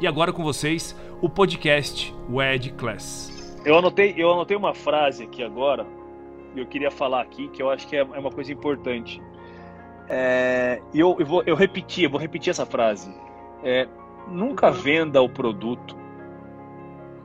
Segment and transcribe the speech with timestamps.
[0.00, 3.60] E agora com vocês, o podcast WED Class.
[3.64, 5.86] Eu anotei, eu anotei uma frase aqui agora,
[6.54, 9.22] e eu queria falar aqui, que eu acho que é, é uma coisa importante.
[10.08, 13.14] É, eu, eu, vou, eu repetir, eu vou repetir essa frase.
[13.62, 13.86] É,
[14.26, 15.96] nunca venda o produto,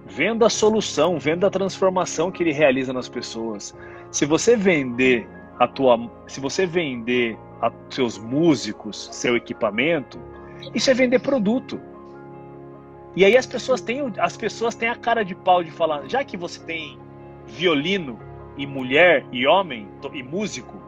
[0.05, 3.76] venda a solução, venda a transformação que ele realiza nas pessoas.
[4.12, 5.27] Se você vender
[5.58, 10.20] a tua, se você vender a seus músicos, seu equipamento,
[10.74, 11.88] isso é vender produto.
[13.15, 16.24] E aí as pessoas têm, as pessoas têm a cara de pau de falar, já
[16.24, 16.99] que você tem
[17.46, 18.20] violino
[18.57, 20.79] e mulher e homem e músico,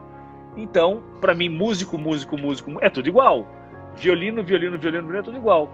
[0.56, 3.46] então, para mim, músico, músico, músico é tudo igual.
[3.96, 5.70] Violino, violino, violino, violino é tudo igual.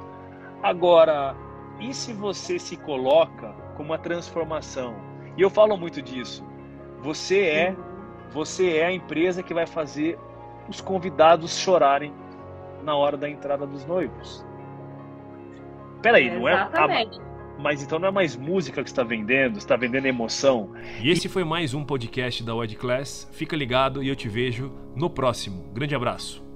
[0.62, 1.34] Agora,
[1.80, 4.94] e se você se coloca como uma transformação?
[5.36, 6.44] E eu falo muito disso.
[7.00, 7.76] Você é,
[8.32, 10.18] você é a empresa que vai fazer
[10.68, 12.12] os convidados chorarem
[12.82, 14.44] na hora da entrada dos noivos.
[16.02, 16.54] Peraí, não é.
[16.54, 17.18] Exatamente.
[17.58, 20.72] mas então não é mais música que está vendendo, está vendendo emoção.
[21.02, 23.28] E esse foi mais um podcast da Wed Class.
[23.32, 25.64] Fica ligado e eu te vejo no próximo.
[25.74, 26.47] Grande abraço.